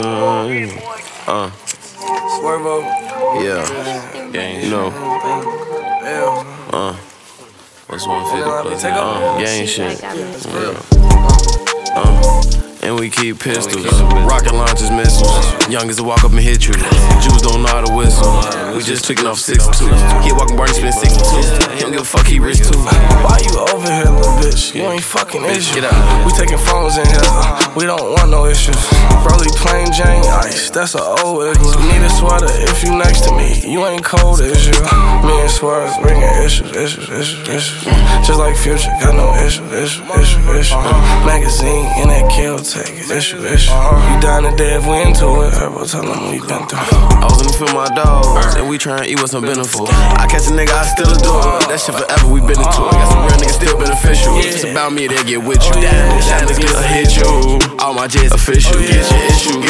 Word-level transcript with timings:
Uh, 0.00 1.50
Swervo. 2.38 2.82
yeah. 3.42 4.30
Gang. 4.32 4.62
You 4.62 4.70
know, 4.70 4.88
Yeah. 6.02 6.72
uh, 6.72 6.96
What's 7.88 8.06
150 8.06 8.62
plus? 8.62 8.84
Uh, 8.84 9.38
gang 9.38 9.66
shit. 9.66 10.02
Real. 10.54 10.76
Uh, 11.96 12.37
and 12.88 12.98
we 12.98 13.10
keep 13.10 13.38
pistols. 13.38 13.84
Rocket 14.24 14.54
launchers, 14.54 14.90
missiles. 14.90 15.44
Young 15.68 15.90
as 15.90 15.96
to 15.96 16.02
walk 16.02 16.24
up 16.24 16.32
and 16.32 16.40
hit 16.40 16.66
you. 16.66 16.72
Jews 17.20 17.42
don't 17.44 17.60
know 17.60 17.68
how 17.68 17.84
to 17.84 17.92
whistle. 17.92 18.32
We 18.72 18.80
just 18.82 19.04
taking 19.04 19.26
off 19.26 19.36
6'2. 19.36 20.24
He 20.24 20.32
walking 20.32 20.56
Barney 20.56 20.72
spin 20.72 20.92
62. 20.92 21.76
He 21.76 21.80
don't 21.80 21.92
give 21.92 22.00
a 22.00 22.04
fuck, 22.04 22.26
he 22.26 22.40
rich 22.40 22.64
too. 22.64 22.80
Why 23.20 23.44
you 23.44 23.52
over 23.60 23.84
here, 23.84 24.08
little 24.08 24.32
bitch? 24.40 24.74
You 24.74 24.88
ain't 24.88 25.02
fucking 25.02 25.44
issue. 25.44 25.74
get 25.74 25.92
out. 25.92 26.24
We 26.24 26.32
taking 26.32 26.56
phones 26.56 26.96
in 26.96 27.04
here. 27.04 27.28
We 27.76 27.84
don't 27.84 28.16
want 28.16 28.30
no 28.30 28.46
issues. 28.46 28.80
Broly 29.20 29.52
plain 29.60 29.92
Jane 29.92 30.24
ice. 30.24 30.70
That's 30.70 30.94
a 30.94 31.02
old 31.02 31.44
igloo. 31.44 31.76
Need 31.92 32.00
a 32.00 32.10
sweater 32.10 32.48
you 33.70 33.80
next 33.80 33.86
to 33.86 33.86
me. 33.86 33.86
You 33.86 33.86
ain't 33.86 34.04
cold 34.04 34.40
as 34.40 34.66
you. 34.66 34.72
Me 35.26 35.40
and 35.40 35.50
Swerve 35.50 35.92
bringing 36.00 36.28
issues, 36.44 36.70
issues, 36.76 37.08
issues, 37.10 37.48
issues. 37.48 37.84
Just 38.26 38.38
like 38.38 38.56
Future, 38.56 38.90
got 39.00 39.14
no 39.14 39.34
issues, 39.44 39.72
issues, 39.72 40.04
issues, 40.10 40.46
issues. 40.48 40.84
Magazine 41.24 41.86
in 42.02 42.08
that 42.08 42.30
kill 42.32 42.58
take 42.58 42.90
it. 42.90 43.10
Issue, 43.10 43.44
issue. 43.44 43.72
You 43.72 44.20
down 44.20 44.42
to 44.44 44.54
dead 44.56 44.80
if 44.80 44.86
we 44.86 45.00
into 45.02 45.26
it. 45.46 45.54
Herbo, 45.54 45.90
tell 45.90 46.02
them 46.02 46.30
we 46.30 46.40
been 46.40 46.66
through. 46.66 46.78
I 46.78 47.26
was 47.28 47.40
in 47.40 47.46
the 47.46 47.52
field 47.52 47.74
my 47.74 47.88
dogs, 47.94 48.54
and 48.56 48.68
we 48.68 48.78
tryna 48.78 49.06
eat 49.06 49.20
what's 49.20 49.34
unbeneficial. 49.34 49.88
I 49.88 50.26
catch 50.26 50.48
a 50.48 50.52
nigga, 50.52 50.72
I 50.72 50.84
still 50.86 51.10
adore. 51.10 51.60
That 51.68 51.80
shit 51.80 51.94
forever, 51.94 52.26
we 52.28 52.40
been 52.40 52.58
into 52.58 52.82
it. 52.88 52.92
Got 52.92 53.08
some 53.12 53.22
real 53.24 53.38
niggas 53.38 53.56
still 53.58 53.78
beneficial. 53.78 54.36
If 54.38 54.54
it's 54.54 54.64
about 54.64 54.92
me, 54.92 55.06
they'll 55.06 55.24
get 55.24 55.42
with 55.42 55.62
you. 55.64 55.72
Oh, 55.74 55.80
that 55.80 56.48
niggas 56.48 56.82
hit 56.92 57.16
you. 57.16 57.78
All 57.78 57.94
my 57.94 58.06
jets 58.06 58.34
official. 58.34 58.80
Your 58.80 58.90
issue, 58.90 58.94
get 58.94 59.44
your 59.44 59.64
issue. 59.64 59.67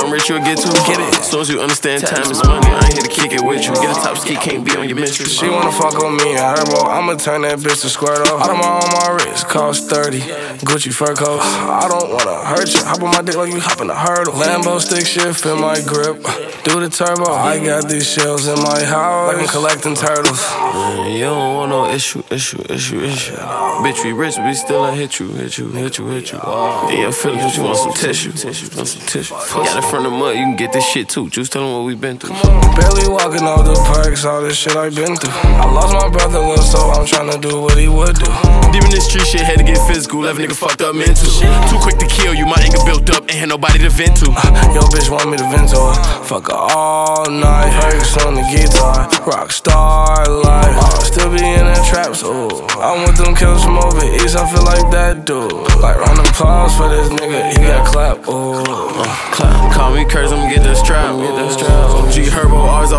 I'm 0.00 0.10
rich, 0.12 0.28
you'll 0.28 0.40
get 0.40 0.58
to 0.58 0.70
Get 0.86 0.98
it. 0.98 1.14
As 1.20 1.30
soon 1.30 1.40
as 1.40 1.48
you 1.50 1.60
understand 1.60 2.02
time 2.06 2.30
is 2.30 2.42
money, 2.44 2.66
I 2.66 2.80
ain't 2.86 2.94
here 2.94 3.02
to 3.02 3.08
kick 3.08 3.32
it 3.32 3.44
with 3.44 3.62
you. 3.66 3.74
Get 3.74 3.90
a 3.90 4.00
top 4.00 4.16
ski, 4.16 4.34
can't 4.34 4.64
be 4.64 4.74
on 4.76 4.88
your 4.88 4.96
mistress. 4.98 5.30
She 5.30 5.48
wanna 5.48 5.70
fuck 5.70 6.02
on 6.02 6.16
me 6.16 6.32
and 6.32 6.40
Herbo. 6.40 6.88
I'ma 6.88 7.14
turn 7.16 7.42
that 7.42 7.58
bitch 7.58 7.82
to 7.82 7.88
squirt 7.88 8.18
off. 8.28 8.42
Audemars 8.42 8.88
on 8.88 8.92
my 8.96 9.24
wrist, 9.24 9.48
cost 9.48 9.90
30. 9.90 10.20
Gucci 10.64 10.92
fur 10.92 11.14
coat. 11.14 11.40
I 11.40 11.86
don't 11.88 12.10
wanna 12.10 12.44
hurt 12.44 12.72
you. 12.74 12.82
Hop 12.84 13.02
on 13.02 13.10
my 13.10 13.22
dick 13.22 13.36
like 13.36 13.52
you 13.52 13.60
hopping 13.60 13.90
a 13.90 13.94
hurdle. 13.94 14.32
Lambo 14.34 14.80
stick 14.80 15.06
shit, 15.06 15.36
feel 15.36 15.56
my 15.56 15.80
grip. 15.80 16.16
Do 16.64 16.80
the 16.80 16.88
turbo. 16.88 17.32
I 17.32 17.58
got 17.64 17.88
these 17.88 18.06
shells 18.10 18.46
in 18.48 18.56
my 18.62 18.82
house. 18.84 19.32
Like 19.32 19.42
I'm 19.42 19.48
collecting 19.48 19.94
turtles. 19.94 20.40
Man, 20.50 21.12
you 21.12 21.24
don't 21.24 21.54
want 21.54 21.70
no 21.70 21.90
issue, 21.90 22.22
issue, 22.30 22.62
issue, 22.68 23.00
issue. 23.00 23.36
Bitch, 23.36 24.04
we 24.04 24.12
rich, 24.12 24.36
we 24.38 24.54
still 24.54 24.86
ain't 24.86 24.96
hit 24.96 25.20
you, 25.20 25.28
hit 25.28 25.58
you, 25.58 25.68
hit 25.70 25.98
you, 25.98 26.06
hit 26.08 26.32
you. 26.32 26.38
Yeah, 26.38 26.92
your 26.92 27.12
feelings, 27.12 27.56
you 27.56 27.64
want 27.64 27.78
some 27.78 27.92
tissue, 27.92 28.32
tissue, 28.32 28.68
want 28.76 28.88
some 28.88 29.06
tissue. 29.06 29.34
Got 29.34 29.78
it 29.78 29.89
from 29.90 30.04
the 30.04 30.10
mud, 30.10 30.38
you 30.38 30.46
can 30.46 30.54
get 30.54 30.72
this 30.72 30.86
shit 30.86 31.08
too. 31.08 31.28
Just 31.30 31.50
tell 31.50 31.66
them 31.66 31.72
what 31.74 31.84
we 31.84 31.96
been 31.98 32.16
through. 32.16 32.30
Barely 32.78 33.10
walking 33.10 33.42
off 33.42 33.66
the 33.66 33.74
perks, 33.90 34.24
all 34.24 34.40
this 34.40 34.56
shit 34.56 34.76
I've 34.76 34.94
been 34.94 35.16
through. 35.18 35.34
I 35.34 35.66
lost 35.66 35.92
my 35.92 36.08
brother, 36.08 36.38
little 36.38 36.62
so 36.62 36.78
I'm 36.94 37.04
trying 37.04 37.26
to 37.34 37.38
do 37.42 37.60
what 37.60 37.76
he 37.76 37.88
would 37.88 38.14
do. 38.14 38.30
Deep 38.70 38.86
in 38.86 38.90
this 38.94 39.10
street 39.10 39.26
shit, 39.26 39.42
had 39.42 39.58
to 39.58 39.66
get 39.66 39.82
physical. 39.90 40.22
Left 40.22 40.38
nigga 40.38 40.54
fucked 40.54 40.80
up 40.80 40.94
mental. 40.94 41.26
Too 41.66 41.78
quick 41.82 41.98
to 41.98 42.06
kill 42.06 42.34
you, 42.38 42.46
my 42.46 42.62
anger 42.62 42.78
built 42.86 43.10
up, 43.10 43.26
ain't 43.26 43.42
had 43.42 43.50
nobody 43.50 43.82
to 43.82 43.90
vent 43.90 44.14
to. 44.22 44.30
Uh, 44.30 44.70
Yo, 44.70 44.86
bitch 44.94 45.10
want 45.10 45.26
me 45.26 45.36
to 45.36 45.48
vent 45.50 45.74
to 45.74 45.82
her. 45.82 45.98
Fuck 46.22 46.46
her 46.46 46.54
all 46.54 47.26
night. 47.26 47.74
Hercs 47.74 48.14
on 48.22 48.38
the 48.38 48.46
guitar. 48.46 49.10
Rock 49.26 49.50
star 49.50 50.22
life. 50.30 51.02
Still 51.02 51.34
be 51.34 51.42
in 51.42 51.66
the 51.66 51.74
trap, 51.90 52.14
so 52.14 52.46
I'm 52.78 53.02
with 53.02 53.18
them 53.18 53.34
kills 53.34 53.64
from 53.66 53.76
over 53.82 54.06
east. 54.06 54.38
I 54.38 54.46
feel 54.46 54.62
like 54.62 54.86
that 54.94 55.26
dude. 55.26 55.50
Like 55.82 55.98
round 55.98 56.22
of 56.22 56.30
applause 56.30 56.76
for 56.78 56.86
this 56.88 57.10
nigga. 57.10 57.50
He 57.50 57.58
got 57.66 57.82
clap. 57.90 57.99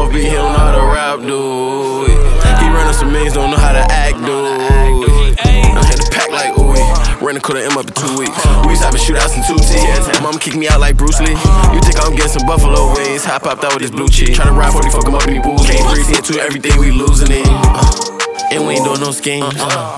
Beat, 0.10 0.24
he 0.24 0.32
don't 0.32 0.54
know 0.54 0.58
how 0.58 0.72
to 0.74 0.86
rap, 0.90 1.20
dude. 1.20 2.10
He 2.10 2.94
some 2.94 3.12
millions, 3.12 3.34
don't 3.36 3.52
know 3.52 3.58
how 3.58 3.74
to 3.74 3.86
act, 3.92 4.18
dude. 4.18 5.38
I 5.42 5.84
had 5.86 5.98
to 6.00 6.10
pack 6.12 6.30
like 6.32 6.54
ooey. 6.56 6.82
Ran 7.22 7.36
the 7.36 7.42
quarter 7.42 7.62
M 7.62 7.78
up 7.78 7.86
in 7.86 7.94
two 7.94 8.18
weeks. 8.18 8.34
We 8.66 8.74
used 8.74 8.82
to 8.82 8.90
have 8.90 8.96
a 8.96 9.02
shootouts 9.02 9.38
in 9.38 9.44
two 9.46 9.58
T's. 9.62 10.22
Mama 10.22 10.40
kicked 10.40 10.58
me 10.58 10.68
out 10.68 10.80
like 10.80 10.98
Bruce 10.98 11.20
Lee. 11.22 11.38
You 11.74 11.80
think 11.82 12.02
I'm 12.02 12.16
getting 12.16 12.34
some 12.34 12.48
buffalo 12.48 12.94
wings? 12.94 13.26
Hop 13.26 13.44
popped 13.44 13.64
out 13.64 13.74
with 13.74 13.84
this 13.84 13.92
blue 13.92 14.10
cheese. 14.10 14.38
Tryna 14.38 14.58
ride 14.58 14.74
40, 14.74 14.90
fuck 14.90 15.08
him 15.08 15.16
up 15.16 15.28
in 15.28 15.38
the 15.38 15.42
booze. 15.42 15.68
Into 16.10 16.42
everything 16.42 16.80
we 16.80 16.92
losing 16.92 17.30
it. 17.32 17.46
Uh, 17.46 18.12
and 18.52 18.68
we 18.68 18.76
ain't 18.76 18.84
doing 18.84 19.00
no 19.00 19.12
schemes. 19.12 19.56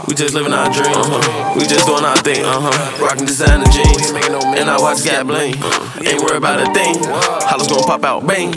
We 0.08 0.14
just 0.14 0.34
living 0.36 0.54
our 0.54 0.70
dreams. 0.72 0.94
Uh-huh. 0.94 1.58
We 1.58 1.66
just 1.66 1.88
doing 1.88 2.06
our 2.06 2.18
thing. 2.18 2.46
Uh-huh. 2.46 3.04
Rocking 3.04 3.26
designer 3.26 3.66
jeans. 3.72 4.12
And 4.60 4.70
I 4.70 4.78
watch 4.80 5.04
Gap 5.04 5.26
Bling. 5.26 5.56
Ain't 6.06 6.22
worried 6.22 6.38
about 6.38 6.62
a 6.62 6.72
thing. 6.74 6.96
Hollows 7.50 7.68
gon' 7.68 7.84
pop 7.84 8.04
out, 8.04 8.28
bang. 8.28 8.54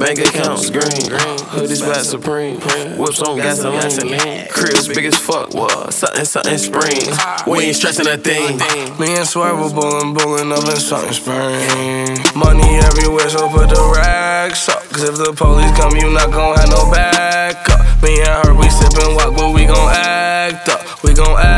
Bank 0.00 0.18
accounts 0.18 0.70
green. 0.70 1.12
Hoodies 1.52 1.84
black 1.84 2.04
supreme. 2.04 2.56
Whips 2.96 3.20
on 3.20 3.36
gasoline. 3.36 4.48
Cribs 4.48 4.88
big 4.88 5.04
as 5.04 5.18
fuck. 5.18 5.52
What? 5.52 5.92
Something, 5.92 6.24
something 6.24 6.56
springs. 6.56 7.18
We 7.46 7.64
ain't 7.64 7.76
stressing 7.76 8.06
a 8.06 8.16
thing. 8.16 8.56
me 8.98 9.14
and 9.14 9.28
Swerve 9.28 9.74
bullin', 9.74 10.14
bullin' 10.14 10.52
up 10.52 10.64
in 10.64 10.76
something 10.76 11.12
spring. 11.12 12.16
Money 12.34 12.80
everywhere, 12.80 13.28
so 13.28 13.50
put 13.50 13.68
the 13.68 13.92
racks 13.94 14.70
up. 14.70 14.82
Cause 14.88 15.04
if 15.04 15.16
the 15.16 15.34
police 15.36 15.70
come, 15.76 15.94
you 15.94 16.10
not 16.10 16.32
gon' 16.32 16.56
have 16.56 16.70
no 16.70 16.90
backup. 16.90 18.02
Me 18.02 18.20
and 18.20 18.46
her, 18.46 18.54
we 18.54 18.68
sippin' 18.72 19.14
walk, 19.14 19.36
but 19.36 19.52
we 19.52 19.66
gon' 19.66 19.92
act 19.92 20.66
up. 20.70 21.02
We 21.04 21.12
gon' 21.12 21.38
act 21.38 21.49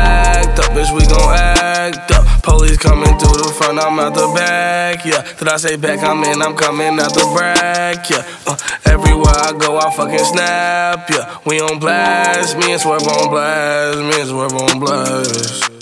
front, 3.73 3.91
I'm 3.91 3.99
out 3.99 4.13
the 4.13 4.33
back, 4.33 5.05
yeah. 5.05 5.21
Did 5.37 5.47
I 5.47 5.57
say 5.57 5.75
back? 5.75 6.03
I'm 6.03 6.23
in, 6.23 6.41
I'm 6.41 6.55
coming 6.55 6.99
out 6.99 7.13
the 7.13 7.25
back, 7.37 8.09
yeah. 8.09 8.25
Uh, 8.47 8.57
everywhere 8.85 9.33
I 9.35 9.53
go, 9.57 9.77
I 9.77 9.91
fucking 9.95 10.19
snap, 10.19 11.09
yeah. 11.09 11.37
We 11.45 11.59
on 11.59 11.79
blast, 11.79 12.57
me 12.57 12.71
and 12.71 12.81
Swerve 12.81 13.03
on 13.03 13.29
blast, 13.29 13.99
me 13.99 14.21
and 14.21 14.29
Swerve 14.29 14.53
on 14.53 14.79
blast. 14.79 15.73